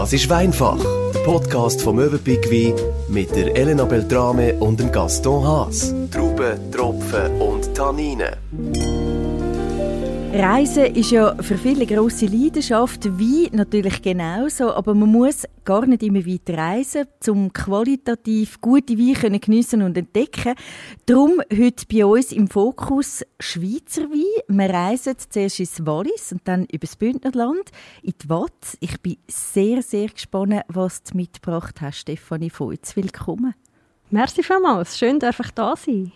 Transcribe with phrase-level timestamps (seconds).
[0.00, 0.78] Das ist Weinfach,
[1.12, 2.72] der Podcast vom Möwenpick Wein
[3.10, 5.94] mit der Elena Beltrame und dem Gaston Haas.
[6.10, 8.34] Trauben, Tropfen und Tanninen.
[10.32, 16.04] Reisen ist ja für viele grosse Leidenschaft, wie natürlich genauso, aber man muss gar nicht
[16.04, 20.54] immer weit reisen, um qualitativ gute Weine geniessen und entdecken.
[21.04, 24.44] Darum heute bei uns im Fokus Schweizer Wein.
[24.56, 27.72] Wir reisen zuerst ins Wallis und dann übers Bündnerland
[28.02, 28.78] in die Watt.
[28.78, 32.94] Ich bin sehr, sehr gespannt, was du mitgebracht hast, Stefanie Voits.
[32.94, 33.54] Willkommen.
[34.10, 34.96] Merci vielmals.
[34.96, 36.12] Schön, dass ich da sein.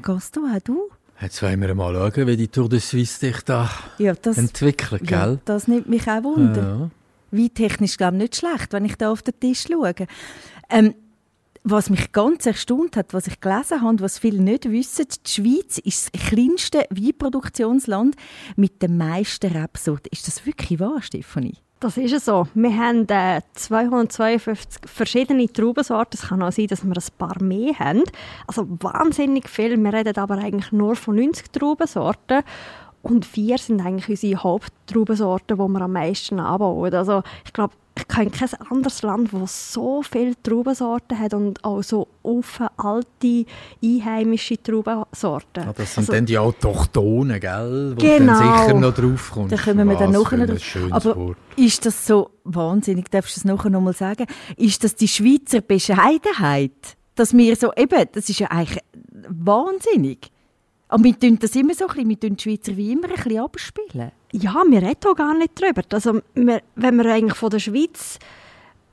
[0.00, 0.88] Gaston, auch du?
[1.20, 5.06] Jetzt wollen wir mal schauen, wie die Tour de Suisse sich da ja, das, entwickelt,
[5.06, 5.32] gell?
[5.34, 6.62] Ja, das nimmt mich auch Wunder.
[6.62, 6.90] Ja.
[7.30, 9.94] Wie technisch, glaube ich, nicht schlecht, wenn ich da auf den Tisch schaue.
[10.68, 10.94] Ähm,
[11.68, 15.78] was mich ganz erstaunt hat, was ich gelesen habe, was viele nicht wissen, die Schweiz
[15.78, 18.14] ist das kleinste Weinproduktionsland
[18.54, 20.10] mit den meisten Rebsorten.
[20.12, 21.56] Ist das wirklich wahr, Stefanie?
[21.78, 22.48] Das ist so.
[22.54, 26.18] Wir haben äh, 252 verschiedene Traubensorten.
[26.18, 28.02] Es kann auch sein, dass wir ein paar mehr haben.
[28.46, 29.76] Also wahnsinnig viel.
[29.76, 32.42] Wir reden aber eigentlich nur von 90 Traubensorten.
[33.02, 36.94] Und vier sind eigentlich unsere Haupttraubensorten, die wir am meisten anbauen.
[36.94, 41.82] Also ich glaube, ich kenne kein anderes Land, das so viele Traubensorten hat und auch
[41.82, 43.46] so offen alte,
[43.82, 45.64] einheimische Traubensorten.
[45.64, 47.94] Ja, das sind also, dann die Autochtonen, gell?
[47.96, 48.38] Wo genau.
[48.38, 49.52] dann sicher noch drauf kommt.
[49.52, 50.76] Da kommen wir dann nachher noch drauf.
[50.90, 51.38] Aber Wort.
[51.56, 55.62] ist das so wahnsinnig, darfst du das nachher noch mal sagen, ist das die Schweizer
[55.62, 56.96] Bescheidenheit?
[57.14, 58.82] Dass wir so, eben, das ist ja eigentlich
[59.28, 60.30] wahnsinnig.
[60.88, 63.14] Aber wir tun das immer so ein bisschen, wir tun die Schweizer wie immer ein
[63.14, 64.12] bisschen abspielen.
[64.38, 65.82] Ja, wir reden auch gar nicht darüber.
[65.92, 68.18] Also, wir, wenn man eigentlich von der Schweiz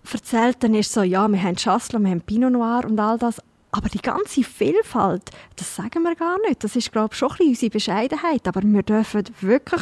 [0.10, 3.18] erzählt, dann ist es so, ja, wir haben Chasselas, wir haben Pinot Noir und all
[3.18, 3.42] das.
[3.72, 6.64] Aber die ganze Vielfalt, das sagen wir gar nicht.
[6.64, 8.48] Das ist, glaube ich, schon ein bisschen unsere Bescheidenheit.
[8.48, 9.82] Aber wir dürfen wirklich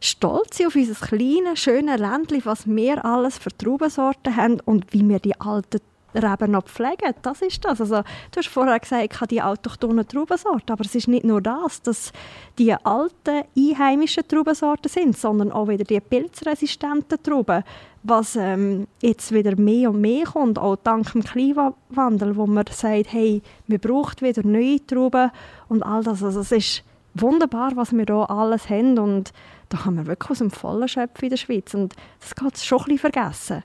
[0.00, 5.08] stolz sein auf unser kleines, schönes Ländchen, was wir alles für Traubensorten haben und wie
[5.08, 5.80] wir die alten
[6.16, 7.14] Reben noch pflegen.
[7.22, 7.80] Das ist das.
[7.80, 11.40] Also, du hast vorher gesagt, ich habe die autochthonen Traubensorten, aber es ist nicht nur
[11.40, 12.12] das, dass
[12.58, 17.62] die alten, einheimischen Traubensorten sind, sondern auch wieder die pilzresistenten Trauben,
[18.02, 23.12] was ähm, jetzt wieder mehr und mehr kommt, auch dank dem Klimawandel, wo man sagt,
[23.12, 25.30] hey, wir brauchen wieder neue Trauben
[25.68, 26.22] und all das.
[26.22, 29.32] Also es ist wunderbar, was wir hier alles haben und
[29.68, 32.78] da kann man wirklich aus dem Vollen schöpfen in der Schweiz und das geht schon
[32.78, 33.62] ein bisschen vergessen.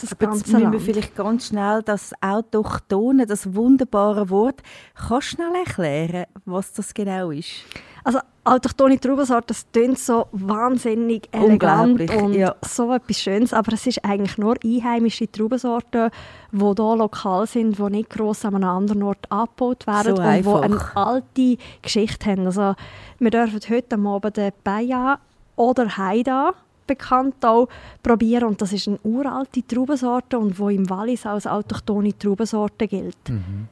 [0.00, 4.62] Das Aber ganze müssen wir vielleicht ganz schnell das Autochtone, das wunderbare Wort,
[4.94, 7.64] kannst du schnell erklären, was das genau ist?
[8.04, 12.54] Also autochtone Traubensorte, das klingt so wahnsinnig elegant und ja.
[12.62, 16.10] so etwas Schönes, aber es ist eigentlich nur einheimische Traubensorten,
[16.50, 20.70] die hier lokal sind, die nicht gross an einem anderen Ort abgebaut werden so und
[20.70, 22.46] die eine alte Geschichte haben.
[22.46, 22.74] Also
[23.18, 25.18] wir dürfen heute Abend den Baja
[25.56, 26.54] oder Haida
[26.90, 27.68] bekannt auch
[28.02, 33.28] probieren und das ist eine uralte Traubensorte und wo im Wallis als autochtone Traubensorte gilt.
[33.28, 33.68] Mhm.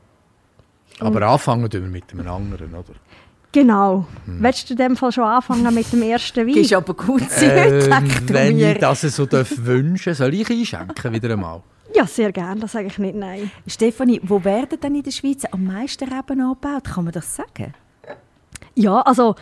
[1.01, 2.95] Aber anfangen wir mit einem anderen, oder?
[3.53, 4.07] Genau.
[4.27, 4.43] Hm.
[4.43, 6.57] Willst du in dem Fall schon anfangen mit dem ersten Wein?
[6.57, 7.91] Ist aber gut äh,
[8.29, 8.73] Wenn mir.
[8.73, 11.63] ich das so wünschen soll ich einschenken wieder einmal?
[11.95, 13.51] Ja, sehr gerne, das sage ich nicht nein.
[13.67, 16.85] Stefanie, wo werden denn in der Schweiz am meisten Reben angebaut?
[16.85, 17.73] Kann man das sagen?
[18.75, 19.35] Ja, also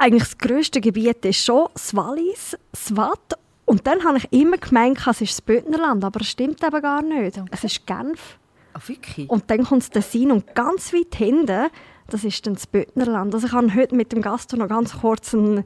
[0.00, 3.38] eigentlich das grösste Gebiet ist schon das Wallis, das Watt.
[3.66, 7.02] Und dann habe ich immer gemeint, es ist das Bündnerland, aber es stimmt eben gar
[7.02, 7.38] nicht.
[7.38, 7.48] Okay.
[7.52, 8.38] Es ist Genf.
[8.72, 9.28] Ach, wirklich?
[9.28, 11.68] Und dann kommt das Tessin und ganz weit hinten,
[12.08, 13.34] das ist dann das Bündnerland.
[13.34, 15.64] Also ich habe heute mit dem Gast noch ganz kurz eine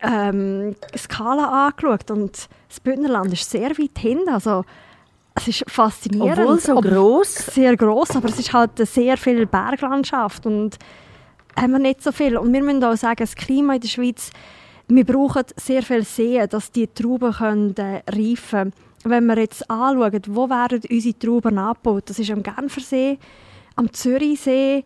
[0.00, 4.28] ähm, Skala angeschaut und das Bündnerland ist sehr weit hinten.
[4.28, 4.64] Also
[5.34, 6.38] es ist faszinierend.
[6.38, 7.34] Obwohl so groß.
[7.52, 10.78] Sehr groß, aber es ist halt sehr viel Berglandschaft und
[11.56, 12.36] haben wir nicht so viel.
[12.36, 14.30] Und wir müssen auch sagen, das Klima in der Schweiz,
[14.88, 18.72] wir brauchen sehr viel Seen, dass die Trauben können, äh, reifen können.
[19.04, 23.18] Wenn wir jetzt anschauen, wo werden unsere Trauben abgebaut, das ist am Genfersee,
[23.76, 24.84] am Zürichsee,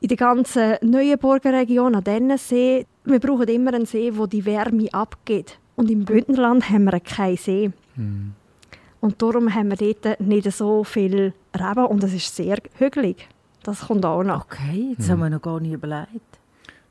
[0.00, 2.86] in der ganzen Neuenburger Region, an diesen See.
[3.04, 5.58] Wir brauchen immer einen See, wo die Wärme abgeht.
[5.76, 7.70] Und im Bündnerland haben wir keinen See.
[7.96, 8.32] Mhm.
[9.00, 13.28] Und darum haben wir dort nicht so viel Reben und es ist sehr hügelig.
[13.64, 14.44] Das kommt auch noch.
[14.44, 15.12] Okay, jetzt mhm.
[15.12, 16.38] haben wir noch gar nicht überlegt.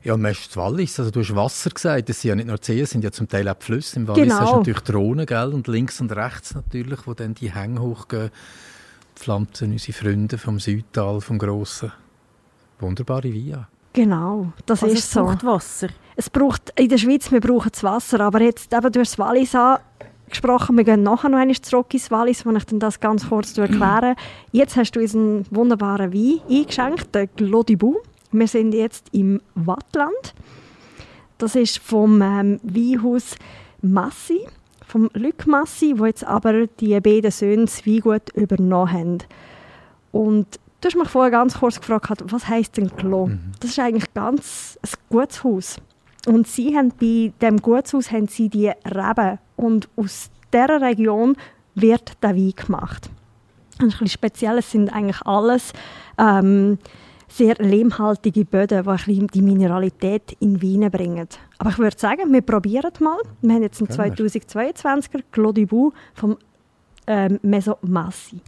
[0.02, 2.90] Ja, ist Wallis, also du hast Wasser gesagt, das sind ja nicht nur Seen, es
[2.90, 3.96] sind ja zum Teil auch Flüsse.
[3.96, 4.40] Im Wallis genau.
[4.40, 5.54] hast du natürlich Drohnen, gell?
[5.54, 8.30] und links und rechts natürlich, wo dann die Hänge hochgehen,
[9.16, 11.90] pflanzen unsere Freunde vom Südtal, vom Grossen.
[12.80, 13.66] Wunderbare Via.
[13.94, 15.20] Genau, das also ist es so.
[15.20, 15.88] Es braucht Wasser.
[16.16, 19.54] Es braucht, in der Schweiz, wir brauchen das Wasser, aber jetzt eben durch das Wallis
[19.54, 19.78] an,
[20.28, 20.76] gesprochen.
[20.76, 24.16] Wir gehen nachher noch einmal zurück ins Wallis, wo ich dann das ganz kurz erkläre.
[24.52, 27.96] Jetzt hast du uns einen wunderbaren Wein eingeschenkt, den Glodibou.
[28.32, 30.34] Wir sind jetzt im Wattland.
[31.38, 33.36] Das ist vom ähm, Weinhaus
[33.82, 34.40] Massi.
[34.86, 39.18] vom Luc Massi, wo jetzt aber die beiden Söhne Weingut übernommen haben.
[40.12, 40.46] Und
[40.80, 43.26] du hast mich vorher ganz kurz gefragt, was heisst denn Klo?
[43.26, 43.52] Mhm.
[43.60, 45.78] Das ist eigentlich ganz ein Gutshaus.
[46.26, 51.36] Und sie haben bei dem Gutshaus haben sie die Reben und aus dieser Region
[51.74, 53.10] wird der Wein gemacht.
[53.80, 55.72] Und ein bisschen speziell sind eigentlich alles
[56.18, 56.78] ähm,
[57.28, 61.28] sehr lehmhaltige Böden, die die Mineralität in Wein bringen.
[61.58, 63.18] Aber ich würde sagen, wir probieren mal.
[63.42, 66.36] Wir haben jetzt einen 2022er Clos du vom
[67.06, 68.40] ähm, Meso Massi.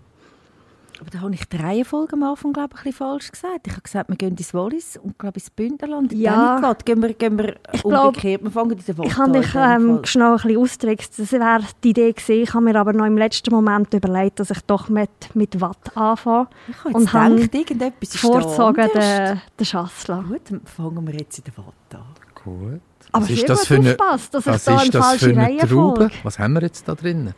[1.01, 3.67] Aber da habe ich die Reihenfolge am Anfang glaube ich, ein bisschen falsch gesagt.
[3.67, 6.13] Ich habe gesagt, wir gehen ins Wallis und glaube ins Bündnerland.
[6.13, 6.61] Ja.
[6.61, 8.43] Dann gehen wir, gehen wir ich umgekehrt.
[8.43, 11.11] wir fangen in der Ich habe dich ähm, schnell ein bisschen ausgedrückt.
[11.19, 12.43] Das wäre die Idee gewesen.
[12.43, 15.97] Ich habe mir aber noch im letzten Moment überlegt, dass ich doch mit, mit Watt
[15.97, 16.49] anfange.
[16.69, 20.25] Ich habe und gedacht, irgendetwas ist vorzogen den, den Schassler.
[20.27, 22.27] Gut, dann fangen wir jetzt in der Watt an.
[22.43, 22.81] Gut.
[23.13, 26.11] Aber was ist das für eine, dass was ich da ist das für eine Traube?
[26.23, 27.35] Was haben wir jetzt da drin?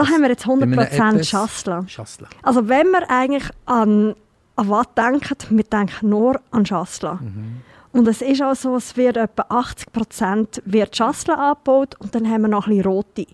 [0.00, 1.84] Da haben wir jetzt 100% Schassler.
[1.86, 2.28] Schassler.
[2.42, 4.14] Also wenn wir eigentlich an,
[4.56, 7.18] an was denken, wir denken nur an Schassler.
[7.20, 7.60] Mhm.
[7.92, 12.42] Und es ist auch so, es wird etwa 80% wird Schassler abgebaut und dann haben
[12.42, 13.26] wir noch ein bisschen rote.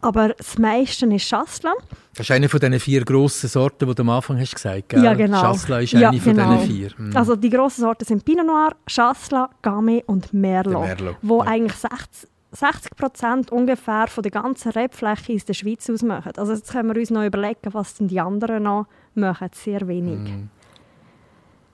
[0.00, 1.74] Aber das meiste ist Schassler.
[2.14, 5.02] Das ist eine von diesen vier grossen Sorten, die du am Anfang hast gesagt hast.
[5.02, 5.40] Ja, genau.
[5.40, 6.56] Schassler ist ja, eine von genau.
[6.56, 6.90] diesen vier.
[6.98, 7.16] Mhm.
[7.16, 11.16] Also die grossen Sorten sind Pinot Noir, Schassler, Gamay und Merlot, Merlot.
[11.22, 11.50] wo ja.
[11.50, 16.32] eigentlich 60, 60 Prozent ungefähr von der ganzen Rebfläche in der Schweiz ausmachen.
[16.36, 19.48] Also jetzt können wir uns noch überlegen, was denn die anderen noch machen.
[19.52, 20.18] Sehr wenig.
[20.18, 20.50] Mhm.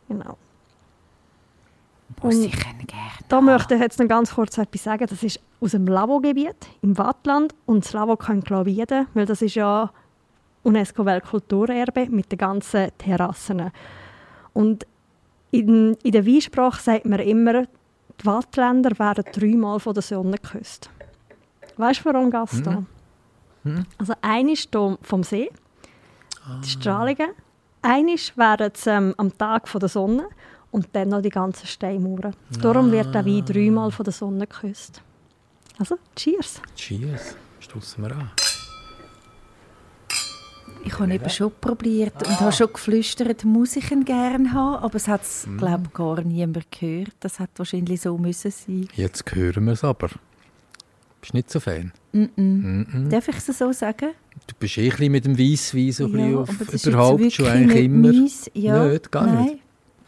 [0.08, 0.38] Genau.
[2.22, 2.78] Muss Und ich gerne.
[3.28, 5.06] Da möchte ich jetzt noch ganz kurz etwas sagen.
[5.08, 7.54] Das ist aus dem Lavo-Gebiet im Wattland.
[7.66, 9.90] Und das Lavo kann Klavieden, weil das ist ja
[10.62, 13.70] UNESCO-Weltkulturerbe mit den ganzen Terrassen.
[14.52, 14.86] Und
[15.50, 17.64] in, in der Weinsprache sagt man immer,
[18.20, 20.90] die Wattländer werden dreimal von der Sonne geküsst.
[21.76, 22.86] Weißt du, warum, Gaston?
[23.64, 23.86] Mhm.
[23.98, 25.50] Also, eines hier vom See,
[26.64, 27.30] die Strahlungen.
[27.80, 30.28] Eines werden sie ähm, am Tag von der Sonne
[30.72, 32.34] und dann noch die ganzen Steinmauern.
[32.60, 35.00] Darum wird der Wein dreimal von der Sonne geküsst.
[35.78, 36.60] Also, cheers.
[36.74, 37.36] Cheers.
[37.60, 38.30] Stoßen wir an.
[40.88, 44.94] Ich habe eben schon probiert und habe schon geflüstert, muss ich ihn gerne haben, aber
[44.96, 45.58] es hat es, Mm.
[45.58, 47.12] glaube ich, gar niemand gehört.
[47.20, 48.88] Das hat wahrscheinlich so müssen sein.
[48.94, 50.08] Jetzt hören wir es aber.
[51.20, 51.92] Bist nicht so Fan?
[52.12, 52.30] Mm -mm.
[52.36, 53.10] Mhm.
[53.10, 54.10] Darf ich es so sagen?
[54.46, 56.48] Du bist eh ein bisschen mit dem Weisswein so Ja, auf,
[56.86, 58.12] überhaupt schon wirklich eigentlich nicht immer.
[58.12, 58.50] meins.
[58.54, 59.44] Ja, Nicht, gar nein.
[59.44, 59.58] nicht.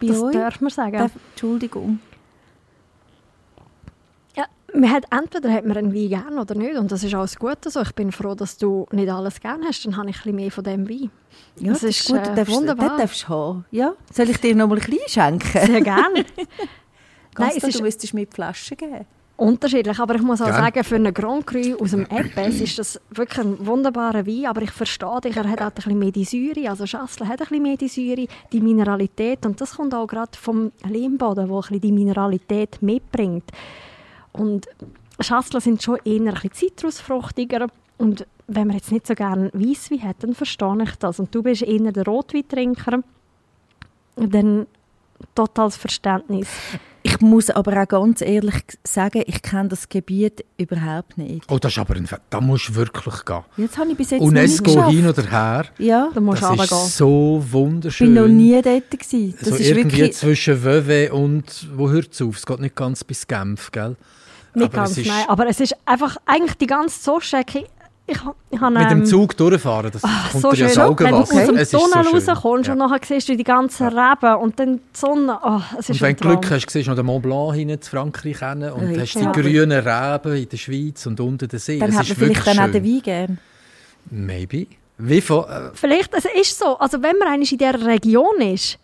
[0.00, 0.32] Bei Das euch?
[0.32, 0.96] darf man sagen.
[0.98, 1.98] Darf, Entschuldigung.
[4.72, 6.76] Ja, man hat, entweder hat man einen Wein gern oder nicht.
[6.76, 7.80] Und das ist alles gut so.
[7.80, 9.84] Ich bin froh, dass du nicht alles gern hast.
[9.86, 11.10] Dann habe ich ein bisschen mehr von dem Wein.
[11.56, 12.16] Ja, Das das, ist, gut.
[12.18, 12.88] äh, das darfst, wunderbar.
[12.90, 13.64] Das darfst du haben.
[13.70, 13.92] Ja.
[14.12, 15.66] Soll ich dir noch mal ein bisschen schenken?
[15.66, 16.24] Sehr gerne.
[17.34, 19.06] Ganz es Nein, ist- du müsstest mir die Flaschen geben.
[19.36, 20.56] Unterschiedlich, aber ich muss auch Gern.
[20.56, 24.60] sagen, für einen Grand Cru aus dem Eppes ist das wirklich ein wunderbarer Wein, aber
[24.60, 27.46] ich verstehe dich, er hat auch ein bisschen mehr die Säure, also Schassler hat ein
[27.46, 31.60] bisschen mehr die Säure, die Mineralität und das kommt auch gerade vom Lehmboden, wo ein
[31.62, 33.44] bisschen die Mineralität mitbringt.
[34.32, 34.66] Und
[35.20, 37.66] Schassler sind schon eher ein bisschen zitrusfruchtiger
[37.98, 41.20] und wenn man jetzt nicht so gerne Weisswein hat, dann verstehe ich das.
[41.20, 43.00] Und du bist eher der Rotweintrinker,
[44.16, 44.66] dann
[45.34, 46.48] totales Verständnis.
[47.02, 51.44] Ich muss aber auch ganz ehrlich sagen, ich kenne das Gebiet überhaupt nicht.
[51.50, 53.40] Oh, das ist aber ein Fe- Da musst du wirklich gehen.
[53.56, 55.64] Jetzt habe ich bis jetzt UNESCO hin oder her.
[55.78, 58.06] Ja, Da musst Das ist so ich wunderschön.
[58.14, 59.34] bin noch nie dort gewesen.
[59.40, 60.16] Das so ist irgendwie wirklich...
[60.16, 62.36] zwischen Wöwe und wo hört es auf?
[62.36, 63.96] Es geht nicht ganz bis Genf, gell?
[64.54, 65.24] Nicht Aber ganz, es ist- nein.
[65.28, 67.66] Aber es ist einfach eigentlich die ganze Zoostrecke.
[68.06, 68.18] Ich,
[68.50, 71.10] ich habe, Mit dem ähm, Zug durchfahren, das ach, kommt so dir ja schön, wenn
[71.12, 72.14] du aus dem so Tunnel schön.
[72.28, 72.72] rauskommst Ja.
[72.72, 75.38] und nachher siehst du die ganzen Reben und dann die Sonne.
[75.44, 77.74] Oh, es ist Und wenn du Glück hast, siehst du noch den Mont Blanc hinten
[77.74, 79.30] in Frankreich hin und Ja, hast die ja.
[79.30, 81.78] grünen Reben in der Schweiz und unten den See.
[81.78, 83.38] dann das hat man vielleicht dann auch den Wein gern.
[84.10, 84.66] Maybe.
[84.98, 88.76] Wie von, äh, Vielleicht, es ist so, also wenn man eigentlich in dieser Region ist,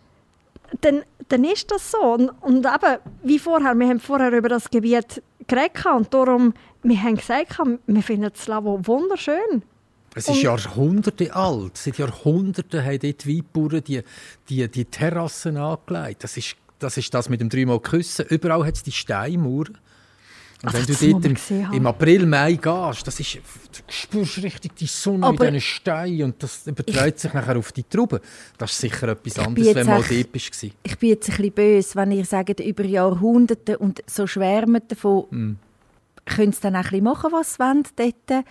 [0.81, 1.97] dann, dann ist das so.
[1.97, 7.01] Und, und eben, wie vorher, wir haben vorher über das Gebiet geredet und darum, wir
[7.01, 9.63] haben gesagt, wir finden das Lavo wunderschön.
[10.13, 11.77] es ist Jahrhunderte alt.
[11.77, 14.01] Seit Jahrhunderten haben dort die Weinbauern die,
[14.49, 16.23] die, die Terrassen angelegt.
[16.23, 18.25] Das ist, das ist das mit dem dreimal Küssen.
[18.29, 19.77] Überall hat es die Steinmauern.
[20.63, 21.35] Und wenn das du dort man
[21.71, 23.41] im, im April, Mai gehst, das ist, du
[23.89, 27.83] spürst richtig die Sonne Aber- mit diesen Steinen und das überträgt sich nachher auf die
[27.83, 28.19] Trauben.
[28.57, 30.63] Das ist sicher etwas anderes, wenn mal echt- dort bist.
[30.63, 35.25] Ich bin jetzt ein bisschen böse, wenn ihr sagt, über Jahrhunderte und so schwärmt davon,
[35.29, 35.51] Mm.
[36.25, 38.45] können sie dann auch ein bisschen machen, was sie wollen dort.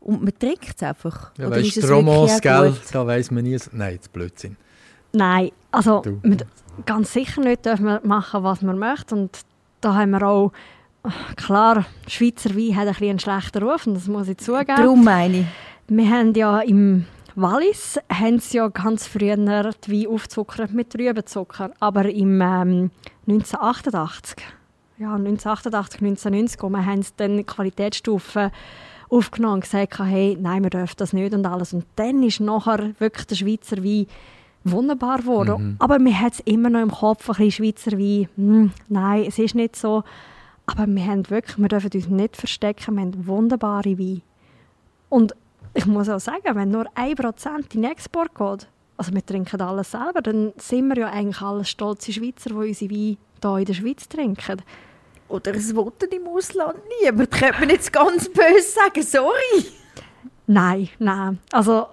[0.00, 1.32] Und man trinkt es einfach.
[1.36, 3.58] Ja, Oder weißt, ist Romance, gell, da weiss man nie.
[3.72, 4.56] Nein, das ist Blödsinn.
[5.12, 6.46] Nein, also mit,
[6.86, 9.14] ganz sicher nicht dürfen wir machen, was wir möchten.
[9.18, 9.40] Und
[9.80, 10.52] da haben wir auch
[11.36, 14.76] klar, Schweizer Wein hat ein bisschen einen schlechten Ruf, und das muss ich zugeben.
[14.76, 15.46] Darum meine ich.
[15.88, 21.70] Wir haben ja im Wallis haben sie ja ganz früher die Wein aufzuckert mit Rübenzucker,
[21.80, 22.90] aber im ähm,
[23.26, 24.36] 1988,
[24.98, 28.50] ja 1988, 1990, wir haben sie dann Qualitätsstufen
[29.08, 31.72] aufgenommen und gesagt, hey, nein, wir dürfen das nicht und alles.
[31.72, 34.06] Und dann ist nachher wirklich der Schweizer Wein
[34.64, 35.62] wunderbar geworden.
[35.62, 35.76] Mhm.
[35.78, 38.28] Aber wir haben es immer noch im Kopf, ein bisschen Schweizer Wein.
[38.36, 40.04] Hm, nein, es ist nicht so.
[40.66, 44.22] Aber wir haben wirklich, wir dürfen uns nicht verstecken, wir haben wunderbare Wein.
[45.08, 45.34] Und
[45.74, 49.92] ich muss auch sagen, wenn nur 1% in den Export geht, also wir trinken alles
[49.92, 53.74] selber, dann sind wir ja eigentlich alle stolze Schweizer, die unsere Wein hier in der
[53.74, 54.62] Schweiz trinken.
[55.28, 57.30] Oder es Voten im Ausland niemand.
[57.30, 59.66] Könnte man jetzt ganz böse sagen, sorry.
[60.46, 61.38] Nein, nein.
[61.52, 61.86] Also,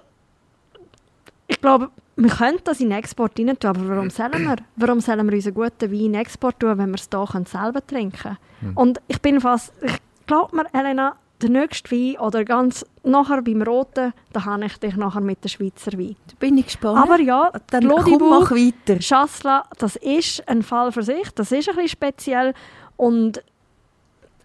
[1.47, 4.55] ich glaube, wir könnten das in den Export rein tun, aber warum sollen wir?
[4.75, 7.85] Warum sollen wir unseren guten Wein in den Export tun, wenn wir es hier selber
[7.85, 8.37] trinken können?
[8.61, 8.71] Hm.
[8.75, 13.61] Und ich bin fast, ich glaube mir, Elena, der nächste Wein oder ganz nachher beim
[13.61, 16.15] Roten, da habe ich dich nachher mit der Schweizer Wein.
[16.27, 16.97] Da bin ich gespannt.
[16.97, 18.99] Aber ja, dann komm, mach weiter.
[18.99, 22.53] Chasselas, das ist ein Fall für sich, das ist ein bisschen speziell
[22.95, 23.43] und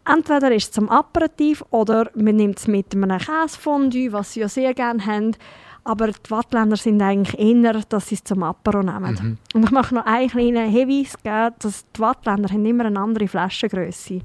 [0.04, 4.48] entweder ist es zum Aperitif oder man nimmt es mit einem Käsefondue, was sie ja
[4.48, 5.36] sehr gerne haben.
[5.84, 9.18] Aber die Wattländer sind eigentlich eher, dass sie es zum Apero nehmen.
[9.20, 9.38] Mhm.
[9.54, 13.26] Und ich möchte noch einen kleinen Hinweis geben, dass die Wattländer haben immer eine andere
[13.26, 14.20] Flaschengröße.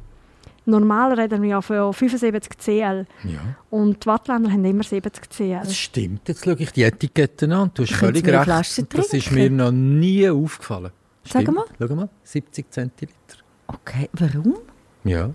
[0.66, 3.08] Normal reden wir ja von 75 CL.
[3.24, 3.40] Ja.
[3.70, 5.62] Und die Wattländer haben immer 70 CL.
[5.64, 6.28] Das stimmt.
[6.28, 7.72] Jetzt schaue ich die Etiketten an.
[7.74, 8.48] Du hast völlig recht.
[8.94, 10.92] Das ist mir noch nie aufgefallen.
[11.24, 11.66] Sag mal.
[11.80, 13.38] Schau mal, 70 Zentiliter.
[13.68, 14.58] Okay, warum?
[15.04, 15.32] Ja.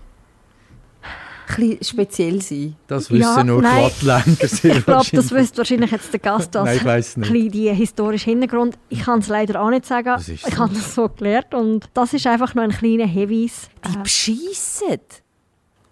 [1.57, 2.75] Ein speziell sein.
[2.87, 3.89] Das wissen ja, nur nein.
[3.99, 7.17] die Wattländer sehr Ich glaube, das wüsste wahrscheinlich jetzt der Gast als nein, ich weiss
[7.17, 7.31] nicht.
[7.31, 8.77] Ein die historische Hintergrund.
[8.89, 10.21] Ich kann es leider auch nicht sagen.
[10.27, 13.69] Ich habe das so gelernt und das ist einfach noch ein kleiner Hinweis.
[13.85, 14.99] Die äh, beschissen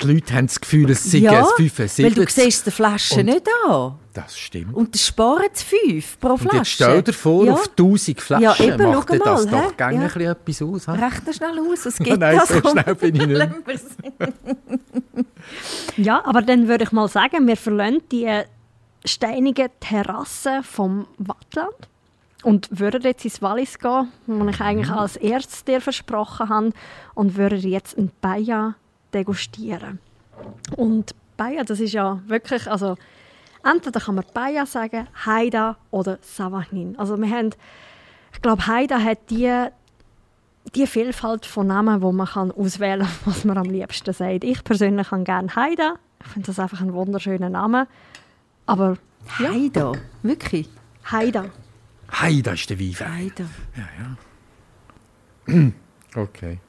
[0.01, 2.05] die Leute haben das Gefühl, es sei ja, 75.
[2.05, 3.95] weil du siehst die Flasche und nicht an.
[4.13, 4.75] Das stimmt.
[4.75, 6.49] Und das sparen 5 pro Flasche.
[6.49, 7.53] Und jetzt stell dir vor, ja.
[7.53, 9.51] auf 1000 Flaschen ja, eben, macht mal, das he?
[9.51, 10.31] doch gerne ja.
[10.31, 10.85] etwas aus.
[10.85, 10.91] He?
[10.91, 12.49] Rechne schnell aus, es gibt Nein, das.
[12.49, 13.41] so schnell bin ich nicht
[15.97, 18.41] Ja, aber dann würde ich mal sagen, wir verlassen die
[19.05, 21.75] steinigen Terrassen vom Wattland
[22.43, 24.97] und würden jetzt ins Wallis gehen, wo ich eigentlich mhm.
[24.97, 26.71] als erstes dir versprochen habe,
[27.13, 28.75] und würden jetzt ein Bayer
[29.13, 29.99] degustieren.
[30.75, 32.97] Und Baia, das ist ja wirklich, also
[33.63, 36.97] entweder kann man Baia sagen, Haida oder Savagnin.
[36.97, 37.51] Also wir haben,
[38.33, 39.67] ich glaube, Haida hat die,
[40.75, 44.43] die Vielfalt von Namen, wo man kann auswählen kann, was man am liebsten sagt.
[44.43, 45.95] Ich persönlich kann gerne Haida.
[46.23, 47.87] Ich finde das einfach ein wunderschöner Name.
[48.65, 48.97] Aber
[49.39, 49.51] ja.
[49.51, 50.69] Haida, wirklich?
[51.11, 51.45] Haida.
[52.11, 52.95] Haida ist der Wein.
[52.99, 53.45] Haida.
[53.75, 53.89] Ja,
[55.53, 55.71] ja.
[56.13, 56.59] Okay.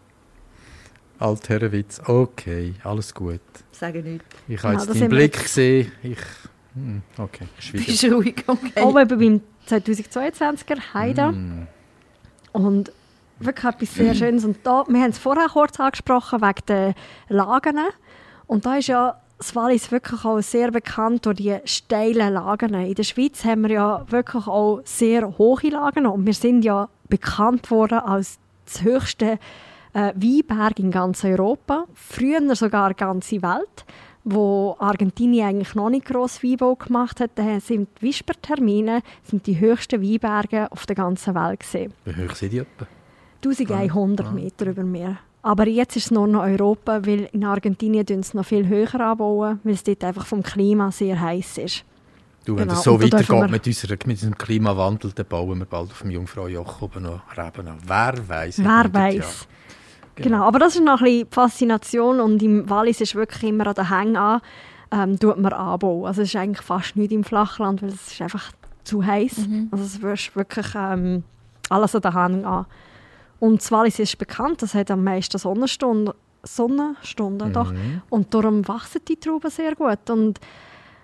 [1.18, 2.00] Altherrenwitz.
[2.06, 3.40] Okay, alles gut.
[3.72, 4.25] Sage nicht.
[4.46, 5.90] Ich habe ja, jetzt deinen Blick gesehen.
[6.02, 6.18] Ich,
[6.75, 7.87] hm, okay, schwierig.
[7.87, 8.72] Bist ruhig, okay.
[8.76, 11.32] Eben beim 2022er Haida.
[11.32, 11.66] Mm.
[12.52, 12.92] Und
[13.44, 14.44] wirklich etwas sehr Schönes.
[14.44, 16.94] Und da, wir haben es vorher kurz angesprochen, wegen den
[17.28, 17.78] Lagen.
[18.46, 22.75] Und da ist ja das Wallis wirklich auch sehr bekannt durch die steilen Lagen.
[22.75, 26.06] In der Schweiz haben wir ja wirklich auch sehr hohe Lagen.
[26.06, 29.38] Und wir sind ja bekannt worden als das höchste
[29.94, 33.84] äh, Weinberg in ganz Europa, früher sogar ganze Welt.
[34.25, 39.58] Wo Argentinien eigentlich noch nicht gross Weinbau gemacht hat, da sind die Wispertermine sind die
[39.58, 41.92] höchsten Weinberge auf der ganzen Welt gesehen.
[42.04, 42.87] Wie hoch sind die etwa?
[43.44, 44.30] 1100 ah.
[44.30, 45.18] Meter über Meer.
[45.42, 49.58] Aber jetzt ist es nur noch Europa, weil in Argentinien sie noch viel höher anbauen,
[49.64, 51.84] weil es dort einfach vom Klima sehr heiß ist.
[52.44, 52.75] Du, wenn genau.
[52.75, 56.49] das so weitergeht mit, unserer, mit unserem Klimawandel, dann bauen wir bald auf dem Jungfrau
[56.49, 57.78] Joch oben noch Reben an.
[57.87, 58.58] Wer weiß?
[58.58, 59.49] Wer weiß?
[60.16, 60.28] Genau.
[60.28, 60.44] genau.
[60.44, 63.88] aber das ist noch ein bisschen Faszination und im Wallis ist wirklich immer an den
[63.88, 64.40] Hängen an,
[64.90, 66.06] ähm, tut man anbauen.
[66.06, 69.46] Also es ist eigentlich fast nicht im Flachland, weil es ist einfach zu heiß.
[69.46, 69.68] Mhm.
[69.70, 71.22] Also es ist wirklich ähm,
[71.68, 72.66] alles an den Hängen an.
[73.42, 77.52] Und Wallis ist bekannt, das hat am meisten Sonnenstunden, Sonnenstunden mhm.
[77.52, 77.75] doch.
[78.08, 80.08] Und darum wachsen die Trauben sehr gut.
[80.11, 80.38] Und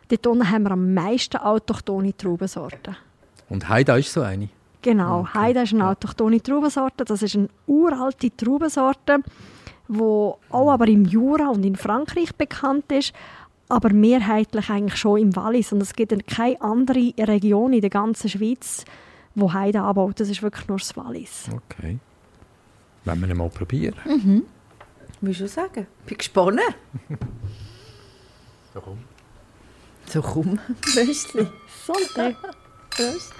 [0.07, 2.97] dort unten haben wir am meisten autochthone Traubensorten.
[3.49, 4.51] Und Haida ist so eine?
[4.83, 5.31] Genau, okay.
[5.35, 7.05] Heide ist eine autochthone Traubensorte.
[7.05, 9.19] Das ist eine uralte Traubensorte,
[9.89, 10.39] die auch
[10.71, 13.13] aber im Jura und in Frankreich bekannt ist,
[13.69, 15.73] aber mehrheitlich eigentlich schon im Wallis.
[15.73, 18.85] Und es gibt keine andere Region in der ganzen Schweiz,
[19.35, 20.21] wo Heide anbaut.
[20.21, 21.51] Das ist wirklich nur das Wallis.
[21.53, 21.99] Okay.
[23.05, 23.97] Wollen wir ihn mal probieren?
[24.05, 24.45] Mhm.
[25.21, 25.87] Muss ich schon sagen.
[26.07, 26.61] Bin gespannt.
[28.75, 28.99] so komm.
[30.07, 31.47] So komm, Bröstli.
[31.85, 32.37] Sonntag.
[32.91, 33.33] Prost.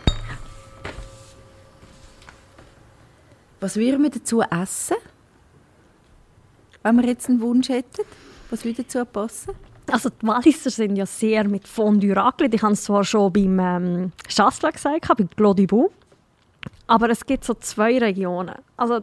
[3.61, 4.97] Was würden wir dazu essen?
[6.83, 8.03] wenn wir jetzt einen Wunsch hätten?
[8.51, 9.55] Was würde dazu passen?
[9.91, 12.57] Also die Walliser sind ja sehr mit Fondue Raclette.
[12.57, 15.91] Ich habe es zwar schon beim ähm, Chasselas gesagt, du Bout.
[16.87, 18.55] Aber es gibt so zwei Regionen.
[18.77, 19.01] Also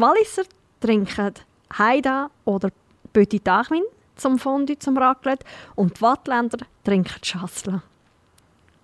[0.00, 0.44] Walliser
[0.80, 1.34] trinken
[1.76, 2.70] Haida oder
[3.12, 3.82] Petit Tachwin
[4.16, 5.44] zum Fondue, zum Raclette.
[5.74, 7.80] Und die Wattländer trinken Chasselas.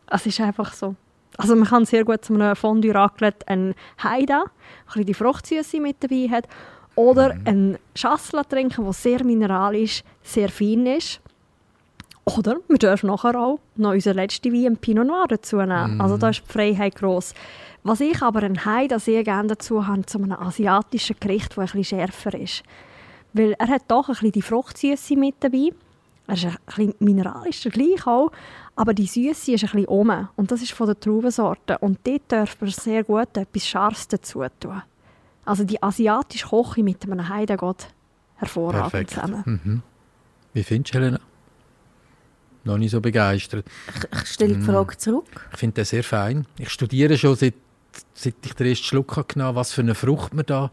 [0.09, 0.95] Es ist einfach so.
[1.37, 4.51] Also man kann sehr gut zum Fondue Raclette ein Haida, ein
[4.87, 6.49] bisschen die Fruchtsüße mit dabei hat,
[6.95, 7.47] oder mhm.
[7.47, 11.21] ein Chasselas trinken, der sehr mineralisch, sehr fein ist.
[12.35, 15.99] Oder wir dürfen nachher auch noch unseren letzten Wein, einen Pinot Noir, dazu nehmen.
[15.99, 16.01] Mm.
[16.01, 17.35] Also da ist die Freiheit gross.
[17.85, 21.87] Was ich aber ein Hai sehr gerne dazu habe, zu einem asiatischen Gericht, das etwas
[21.87, 22.65] schärfer ist.
[23.33, 25.71] Weil er hat doch ein bisschen die Fruchtsüße mit dabei.
[26.27, 28.33] Er ist ein bisschen mineralischer gleich auch,
[28.75, 30.29] aber die Süße ist ein bisschen um.
[30.35, 31.79] Und das ist von der Traubensorte.
[31.79, 34.83] Und dort dürfen wir sehr gut etwas Scharfes dazu tun.
[35.45, 37.89] Also die asiatische Küche mit einem Hai, geht
[38.35, 39.11] hervorragend Perfekt.
[39.11, 39.61] zusammen.
[39.65, 39.83] Mhm.
[40.55, 41.21] Wie findest du, Helena?
[42.67, 43.67] Noch nicht so begeistert.
[43.95, 44.99] Ich, ich stelle die Frage mm.
[44.99, 45.49] zurück.
[45.53, 46.47] Ich finde das sehr fein.
[46.59, 47.55] Ich studiere schon, seit,
[48.15, 50.71] seit ich den ersten Schluck genommen habe, was für eine Frucht man da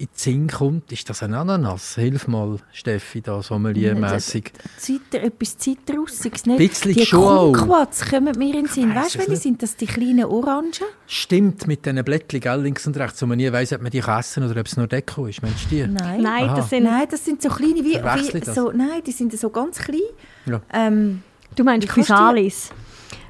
[0.00, 0.90] in den Sinn kommt.
[0.92, 1.96] Ist das ein Ananas?
[1.96, 4.50] Hilf mal, Steffi, da sommeliermässig.
[4.78, 6.58] Zitter, etwas Zitrussiges, nicht?
[6.58, 8.94] Bisschen die schon Kumquats kommen mir in den Sinn.
[8.94, 9.76] Weißt du, welche sind das?
[9.76, 10.72] Die kleinen Orangen?
[11.06, 14.42] Stimmt, mit diesen Blättchen, links und rechts, wo man nie weiss, ob man die essen
[14.42, 15.42] oder ob es nur Deko ist.
[15.42, 15.86] Meinst du die?
[15.86, 19.38] Nein, nein das, sind, nein das sind so kleine, wie, wie so, nein, die sind
[19.38, 20.00] so ganz klein.
[20.46, 20.62] Ja.
[20.72, 21.22] Ähm,
[21.56, 22.70] du meinst Chrysalis?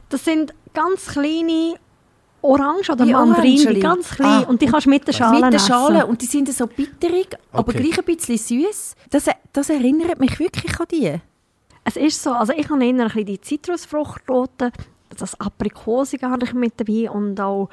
[0.08, 1.74] Das sind ganz kleine
[2.42, 4.44] Orange oder Mandarinen, ganz klein.
[4.44, 5.98] Ah, und die kannst du mit der Schale Mit der Schale.
[5.98, 6.10] Essen.
[6.10, 7.38] Und die sind so bitterig, okay.
[7.52, 8.94] aber gleich ein bisschen süß.
[9.10, 11.20] Das, das erinnert mich wirklich an die.
[11.84, 14.72] Es ist so, also ich habe eher ein bisschen die Zitrusfruchtnoten,
[15.16, 17.68] das Aprikosige habe ich mit dabei und auch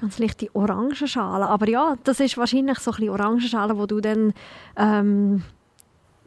[0.00, 1.46] ganz leichte Orangenschale.
[1.46, 4.34] Aber ja, das ist wahrscheinlich so ein bisschen Orangenschale, wo du dann...
[4.76, 5.42] Ähm,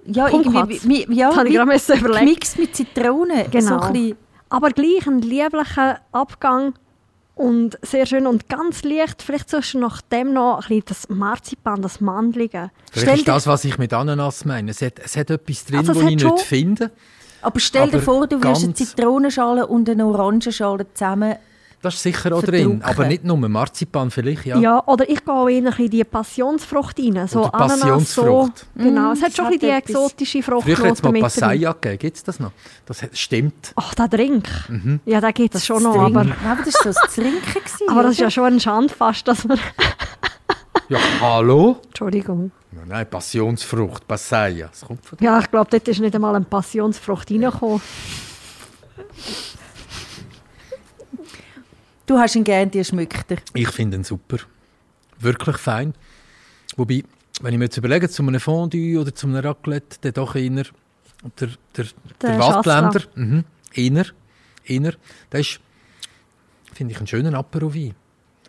[0.07, 2.25] ja, irgendwie, ja, das habe ich gerade überlegt.
[2.25, 3.49] Mix mit Zitronen.
[3.49, 3.81] Genau.
[3.81, 4.15] So
[4.49, 6.75] aber gleich ein lieblicher Abgang
[7.35, 11.09] und sehr schön und ganz leicht, vielleicht sollst du nach dem noch ein bisschen das
[11.09, 12.71] Marzipan, das Mandelige.
[12.91, 14.71] Vielleicht ist das, was ich mit Ananas meine.
[14.71, 16.91] Es hat, es hat etwas drin, also was ich nicht finde.
[17.41, 21.35] Aber stell dir vor, du wirst eine Zitronenschale und eine Orangenschale zusammen
[21.85, 24.57] das ist sicher auch drin, aber nicht nur Marzipan vielleicht, ja.
[24.57, 28.49] Ja, oder ich gehe auch in die Passionsfrucht rein, so oder Ananas, so.
[28.75, 31.99] Genau, es hat mm, schon ein die exotische Frucht Früher hat es mal Passaya gegeben,
[31.99, 32.51] gibt es das noch?
[32.85, 33.73] Das stimmt.
[33.75, 34.49] Ach, der Drink?
[34.67, 34.99] Mhm.
[35.05, 36.21] Ja, den gibt es schon noch, aber...
[36.21, 37.61] aber das war so das Trinken.
[37.87, 39.59] aber das ist ja schon ein Schand fast, dass man...
[40.89, 41.77] ja, hallo?
[41.85, 42.51] Entschuldigung.
[42.87, 44.69] Nein, Passionsfrucht, Passaya.
[45.19, 47.81] Ja, ich glaube, dort ist nicht einmal eine Passionsfrucht reingekommen.
[52.05, 53.37] Du hast ihn gerne, dir schmückt er.
[53.53, 54.37] Ich finde ihn super.
[55.19, 55.93] Wirklich fein.
[56.75, 57.03] Wobei,
[57.41, 60.49] wenn ich mir jetzt überlege, zu einem Fondue oder zu einem Raclette, der doch eher,
[60.49, 60.65] der,
[61.39, 61.85] der, der,
[62.21, 64.05] der Waldblender, mhm, eher,
[64.65, 64.93] eher,
[65.31, 65.59] der ist,
[66.73, 67.95] finde ich, einen schönen Apero-Wein.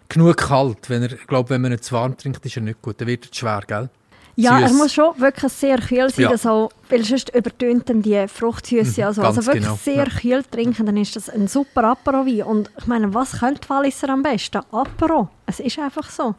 [0.09, 3.01] Genug kalt, wenn er, glaube, wenn man ihn zu warm trinkt, ist er nicht gut.
[3.01, 3.90] Dann wird er schwer, gell?
[4.38, 4.70] Ja, Süß.
[4.70, 6.31] er muss schon wirklich sehr kühl sein, ja.
[6.31, 9.01] also, weil sonst übertönt dann die Fruchtsüße.
[9.01, 9.79] Mhm, also, also wirklich genau.
[9.83, 10.05] sehr ja.
[10.05, 12.42] kühl trinken, dann ist das ein super Apero-Wein.
[12.42, 14.61] Und ich meine, was könnte Walliser am besten?
[14.70, 15.31] Apero.
[15.46, 16.35] Es ist einfach so.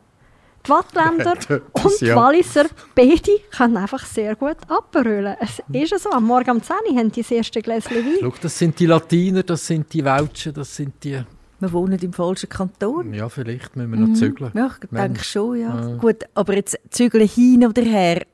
[0.66, 1.34] Die Wattländer
[1.72, 5.36] und die Walliser, beide können einfach sehr gut abrollen.
[5.40, 6.12] Es ist so.
[6.12, 8.18] Am Morgen um 10 Uhr haben die das erste Gläschen Wein.
[8.20, 11.24] Schau, das sind die Latiner, das sind die Welschen, das sind die
[11.60, 13.14] wir wohnen im falschen Kanton.
[13.14, 14.16] Ja, vielleicht müssen wir noch mhm.
[14.16, 14.52] zügeln.
[14.54, 15.90] Ja, ich denke schon, ja.
[15.90, 15.96] ja.
[15.98, 18.26] Gut, aber jetzt zügeln hin oder her,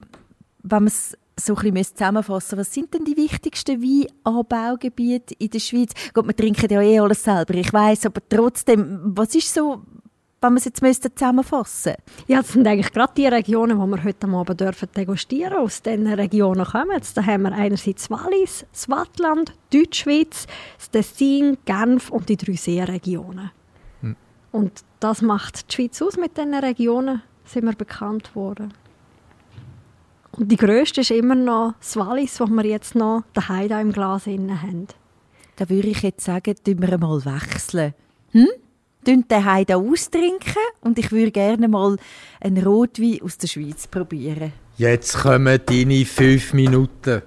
[0.64, 5.60] wenn man es so ein bisschen zusammenfassen was sind denn die wichtigsten Weinanbaugebiete in der
[5.60, 5.92] Schweiz?
[6.14, 9.82] Gut, wir trinken ja eh alles selber, ich weiß, aber trotzdem, was ist so
[10.44, 12.32] wenn wir es jetzt zusammenfassen müssten?
[12.32, 16.08] Ja, das sind eigentlich gerade die Regionen, die wir heute Abend dürfen degustieren Aus diesen
[16.08, 22.38] Regionen kommen Da haben wir einerseits Wallis, das Wattland, Deutschschweiz, das Tessin, Genf und die
[22.38, 23.52] drei Seeregionen.
[24.02, 24.16] Hm.
[24.52, 28.74] Und das macht die Schweiz aus mit diesen Regionen, sind wir bekannt worden.
[30.32, 34.26] Und die grösste ist immer noch das Wallis, wo wir jetzt noch daheim im Glas
[34.26, 34.88] haben.
[35.56, 37.94] Da würde ich jetzt sagen, tun wir mal wechseln.
[38.32, 38.48] Hm?
[39.08, 41.98] Den Heide austrinken und ich würde gerne mal
[42.40, 44.54] einen Rotwein aus der Schweiz probieren.
[44.78, 47.22] Jetzt kommen deine fünf Minuten.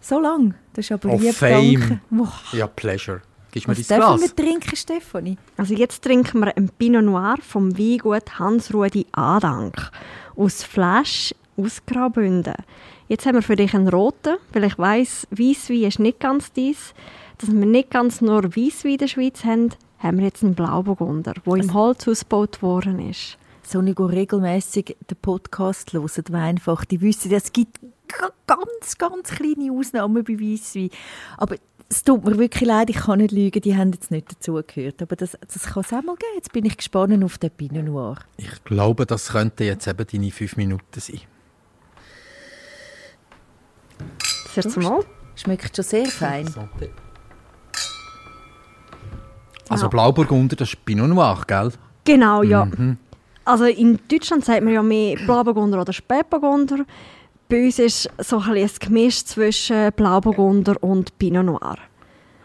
[0.00, 0.54] So lang?
[0.72, 2.00] Das ist aber Of lieb, Fame.
[2.52, 3.22] Ja, Pleasure.
[3.50, 4.20] Gibst mir Was dein Glas?
[4.20, 5.38] Was wir trinken, Stefanie?
[5.56, 9.90] Also jetzt trinken wir einen Pinot Noir vom Weingut Hans-Rudi Adank
[10.36, 12.54] aus Flasch aus Graubünden.
[13.08, 16.92] Jetzt haben wir für dich einen roten, weil ich weiss, Weisswein ist nicht ganz dies.
[17.38, 21.34] Dass wir nicht ganz nur Weisswein in der Schweiz haben, haben wir jetzt einen Blauburgunder,
[21.34, 23.38] der im Holz ausgebaut worden ist.
[23.62, 27.80] so nicht regelmäßig den Podcast hören, einfach, die wissen, es gibt
[28.46, 30.90] ganz, ganz kleine Ausnahmen bei Weisswein.
[31.36, 31.56] Aber
[31.88, 35.02] es tut mir wirklich leid, ich kann nicht lügen, die haben jetzt nicht dazugehört.
[35.02, 36.32] Aber das, das kann es auch mal geben.
[36.36, 38.18] Jetzt bin ich gespannt auf den Pinot Noir.
[38.36, 41.20] Ich glaube, das könnten jetzt eben deine fünf Minuten sein.
[44.54, 45.04] Das mal.
[45.34, 46.46] Schmeckt schon sehr fein.
[49.68, 51.72] Also Blauburgunder, das ist Pinot Noir, gell?
[52.04, 52.64] Genau, ja.
[52.64, 52.98] Mhm.
[53.44, 56.84] Also in Deutschland sagt man ja mehr Blauburgunder oder Spätburgunder.
[57.48, 61.76] Bei uns ist so ein, ein Gemisch zwischen Blauburgunder und Pinot Noir.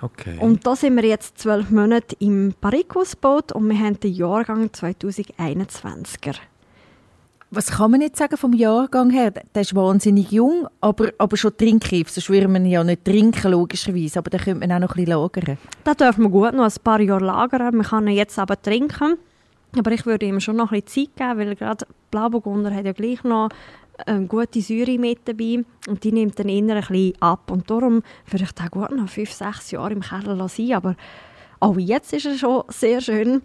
[0.01, 0.37] Okay.
[0.39, 6.37] Und da sind wir jetzt zwölf Monate im Barrique-Ausboot und wir haben den Jahrgang 2021er.
[7.53, 9.31] Was kann man jetzt sagen vom Jahrgang her?
[9.31, 12.09] Der ist wahnsinnig jung, aber, aber schon trinkreif.
[12.09, 14.19] Sonst würde man ja nicht trinken, logischerweise.
[14.19, 15.57] Aber da könnte man auch noch ein bisschen lagern.
[15.83, 17.75] Da dürfen wir gut noch ein paar Jahre lagern.
[17.75, 19.17] Man kann ihn jetzt aber trinken.
[19.77, 22.93] Aber ich würde ihm schon noch ein bisschen Zeit geben, weil gerade Blauburgunder hat ja
[22.93, 23.49] gleich noch
[24.05, 27.51] eine gute Säure mit dabei und die nimmt dann innen ein bisschen ab.
[27.51, 30.71] Und darum würde ich den gut noch fünf, sechs Jahre im Keller sein.
[30.71, 30.95] Aber
[31.59, 33.41] auch jetzt ist er schon sehr schön.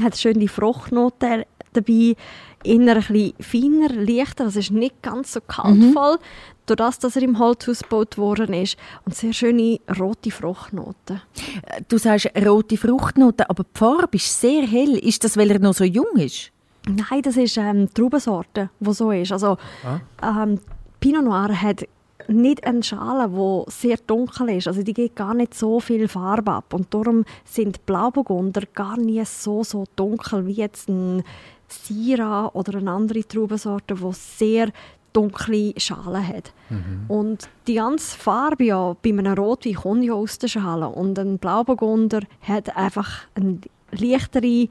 [0.00, 1.44] Hat schön die Fruchtnote
[1.76, 2.16] dabei
[2.62, 6.66] innen ein bisschen feiner, leichter, also ist nicht ganz so kaltvoll, mhm.
[6.66, 8.76] durch das, dass er im Holzhaus gebaut worden ist.
[9.04, 11.22] Und sehr schöne rote Fruchtnoten.
[11.62, 14.96] Äh, du sagst rote Fruchtnoten, aber die Farbe ist sehr hell.
[14.96, 16.50] Ist das, weil er noch so jung ist?
[16.88, 19.32] Nein, das ist ähm, die Traubensorte, die so ist.
[19.32, 20.00] Also, ah.
[20.22, 20.60] ähm,
[21.00, 21.86] Pinot Noir hat
[22.28, 24.68] nicht eine Schale, die sehr dunkel ist.
[24.68, 26.72] Also die geht gar nicht so viel Farbe ab.
[26.74, 31.22] Und darum sind Blauburgunder gar nie so, so dunkel wie jetzt ein
[31.68, 34.70] Syrah oder eine andere Traubensorte, die sehr
[35.12, 36.52] dunkle Schale hat.
[36.68, 37.04] Mhm.
[37.08, 40.88] Und die ganze Farbe ja, bei einem Rotwein kommt ja aus der Schale.
[40.88, 43.58] Und ein Blauburgunder hat einfach eine
[43.92, 44.68] leichtere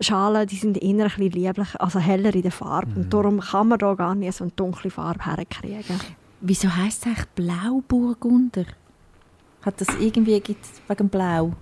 [0.00, 2.90] Schale, die sind eher ein bisschen lieblich, also heller in der Farbe.
[2.90, 2.96] Mhm.
[2.96, 6.00] Und darum kann man da gar nicht so eine dunkle Farbe herkriegen.
[6.40, 8.66] Wieso heisst es eigentlich Blauburgunder?
[9.62, 10.42] Hat das irgendwie
[10.88, 11.52] wegen Blau?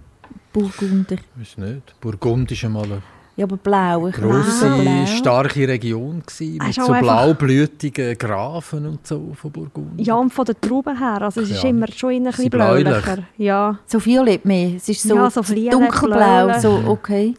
[0.53, 1.17] Burgunder?
[1.41, 2.01] Ich weiß nicht.
[2.01, 3.03] Burgund ist einmal
[3.37, 4.09] ja, aber blau.
[4.09, 5.07] Ich Grosse, blau.
[5.07, 10.01] starke Region gewesen, mit so blaublütigen Grafen und so von Burgund.
[10.01, 11.23] Ja, und von den Trauben her.
[11.23, 11.57] Also es ja.
[11.57, 13.25] ist immer schon ein bisschen bläulicher.
[13.37, 13.79] Ja.
[13.87, 14.77] So violett mehr.
[14.77, 16.59] Es ist so, ja, so dunkelblau.
[16.61, 17.35] So, okay.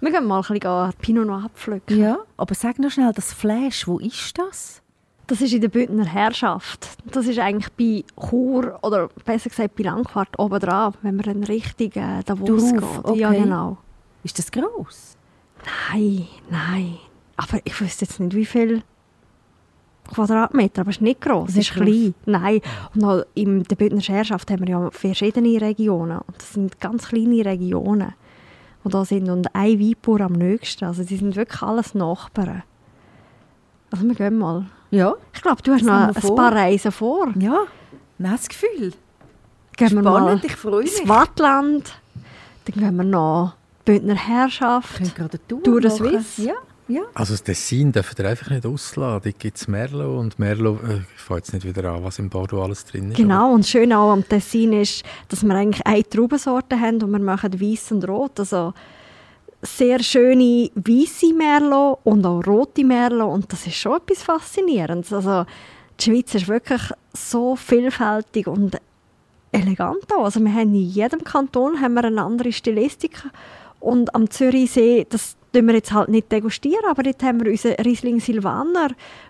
[0.00, 1.98] Wir gehen mal ein bisschen Pinot Noir abpflücken.
[1.98, 4.82] Ja, aber sag noch schnell, das Flash, wo ist das?
[5.26, 6.86] Das ist in der Bündner Herrschaft.
[7.10, 11.44] Das ist eigentlich bei Chur, oder besser gesagt bei Langquart oben dran, wenn man dann
[11.44, 12.82] richtig äh, Davos geht.
[13.02, 13.18] Okay.
[13.18, 13.78] Ja, genau.
[14.22, 15.13] Ist das gross?
[15.92, 16.98] Nein, nein.
[17.36, 18.82] Aber ich wüsste jetzt nicht, wie viel
[20.12, 22.14] Quadratmeter, aber es ist nicht groß, es ist klein.
[22.26, 22.60] Nein.
[22.94, 26.18] Und auch in der Bündner Herrschaft haben wir ja verschiedene Regionen.
[26.18, 28.14] Und das sind ganz kleine Regionen,
[28.84, 29.30] die da sind.
[29.30, 30.84] Und ein Weinbauer am nächsten.
[30.84, 32.62] Also die sind wirklich alles Nachbarn.
[33.90, 34.66] Also wir gehen mal.
[34.90, 35.14] Ja.
[35.32, 36.36] Ich glaube, du hast noch ein vor.
[36.36, 37.32] paar Reisen vor.
[37.38, 37.64] Ja,
[38.18, 38.92] das Gefühl.
[39.76, 41.00] Gehen Spannend, wir mal ich freue mich.
[41.00, 42.00] ins Wattland.
[42.66, 45.00] Dann gehen wir noch Bündner Herrschaft,
[45.48, 46.42] Tour de Suisse.
[46.42, 46.54] Ja.
[46.86, 47.00] Ja.
[47.14, 49.32] Also das Tessin dürft ihr einfach nicht ausladen.
[49.32, 52.28] Da gibt es Merlot und Merlot, äh, ich fange jetzt nicht wieder an, was im
[52.28, 53.16] Bordeaux alles drin ist.
[53.16, 57.18] Genau, und schön auch am Tessin ist, dass wir eigentlich eine Traubensorte haben und wir
[57.20, 58.38] machen weiß und rot.
[58.38, 58.74] Also
[59.62, 65.12] sehr schöne weiße Merlot und auch rote Merlot und das ist schon etwas Faszinierendes.
[65.12, 65.46] Also
[65.98, 66.82] die Schweiz ist wirklich
[67.14, 68.78] so vielfältig und
[69.52, 70.24] elegant auch.
[70.24, 73.22] Also wir haben in jedem Kanton haben wir eine andere Stilistik
[73.84, 77.74] und am Zürichsee, das tun wir jetzt halt nicht degustieren, aber dort haben wir unseren
[77.74, 78.88] Riesling Silvaner,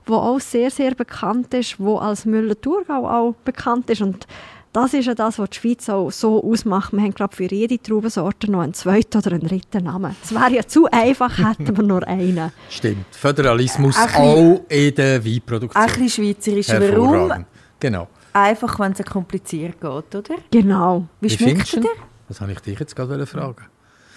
[0.09, 4.01] der auch sehr, sehr bekannt ist, der als Müller-Thurgau auch bekannt ist.
[4.01, 4.27] Und
[4.73, 6.93] das ist ja das, was die Schweiz auch so ausmacht.
[6.93, 10.17] Wir haben, glaube für jede Traubensorte noch einen zweiten oder einen dritten Namen.
[10.23, 12.53] Es wäre ja zu einfach, hätten wir nur einen.
[12.71, 13.07] Stimmt.
[13.11, 15.83] Föderalismus äh, auch in der Weinproduktion.
[15.83, 16.69] Ein bisschen schweizerisch.
[16.69, 17.45] Warum?
[17.81, 18.09] Genau.
[18.33, 20.37] Einfach, wenn es kompliziert geht, oder?
[20.51, 21.07] Genau.
[21.21, 21.91] Wie, Wie schmeckt dir?
[22.29, 23.65] Das habe ich dich jetzt gerade fragen.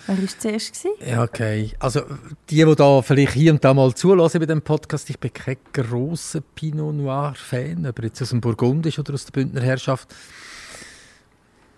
[0.08, 0.88] Wer war zuerst?
[1.06, 1.72] Ja, okay.
[1.80, 2.02] Also,
[2.50, 5.58] die, die da vielleicht hier und da mal zulassen bei dem Podcast, ich bin kein
[5.74, 10.08] grosser Pinot Noir-Fan, ob er jetzt aus dem Burgund ist oder aus der Bündner Herrschaft.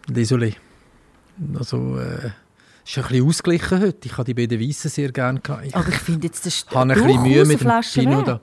[0.08, 0.56] Désolé.
[1.58, 2.32] Also, äh,
[2.86, 4.08] ist ein bisschen ausgeglichen heute.
[4.08, 5.76] Ich habe die beiden Weissen sehr gerne gehabt.
[5.76, 8.42] Aber ich finde jetzt, das ist ein bisschen Mühe mit dem Pinot da.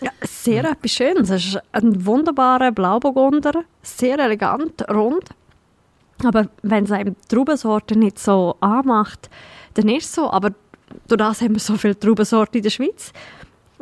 [0.00, 1.30] Ja, sehr etwas Schönes.
[1.30, 5.30] Es ist ein wunderbarer Blauburgunder, sehr elegant, rund.
[6.22, 9.28] Aber wenn es einem Traubensorten nicht so anmacht,
[9.74, 10.30] dann ist es so.
[10.30, 10.50] Aber
[11.08, 13.12] durch das haben wir so viele Traubensorten in der Schweiz.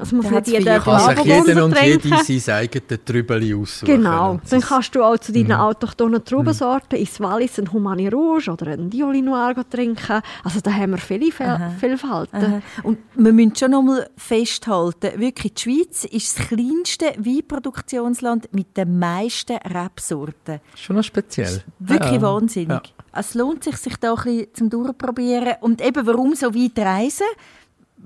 [0.03, 3.87] Also nicht hat's jeder Kann sich jeder und jede sein eigenes Trübeli aussuchen.
[3.87, 5.53] Genau, dann kannst du auch zu deinen Mhm.
[5.53, 10.21] autochthonen Traubensorten ins Wallis einen Humani Rouge oder einen Dioli Noir trinken.
[10.43, 11.71] Also da haben wir viele Fel Aha.
[11.79, 12.45] Vielfalten.
[12.45, 12.63] Aha.
[12.83, 18.77] Und wir müssen schon noch mal festhalten, wirklich, die Schweiz ist das kleinste Weinproduktionsland mit
[18.77, 20.61] den meisten Rebsorten.
[20.75, 21.63] Schon noch speziell.
[21.79, 22.23] Wirklich Ja.
[22.23, 22.69] wahnsinnig.
[22.69, 22.83] Ja.
[23.21, 25.55] Es lohnt sich, sich da ein bisschen zum Durchprobieren.
[25.61, 27.27] Und eben, warum so weit reisen?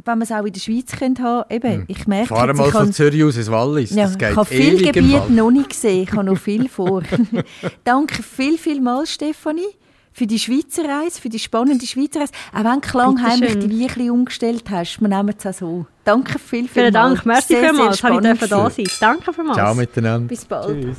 [0.05, 2.67] Wenn man es auch in der Schweiz könnte haben Eben, ich merke Fahren jetzt, mal
[2.67, 3.91] ich von kann, Zürich aus ins Wallis.
[3.91, 6.03] ja, das geht ich habe viele Gebiete noch nicht gesehen.
[6.03, 7.03] Ich habe noch viel vor.
[7.85, 9.67] Danke viel, viel mal, Stefanie,
[10.13, 12.33] für die Schweizer Reise, für die spannende Schweizer Reise.
[12.55, 15.87] Auch wenn du klangheimlich die bisschen umgestellt hast, wir nehmen es auch so.
[16.05, 17.09] Danke viel, viel Vielen mal.
[17.09, 19.57] Dank, merci Sehr, sehr vielmals, dass ich da sein Danke vielmals.
[19.57, 20.29] Ciao miteinander.
[20.29, 20.83] Bis bald.
[20.83, 20.97] Tschüss.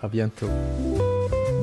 [0.00, 0.48] A bientôt.